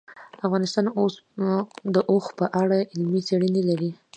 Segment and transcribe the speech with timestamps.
[0.45, 0.85] افغانستان
[1.93, 3.91] د اوښ په اړه علمي څېړنې لري.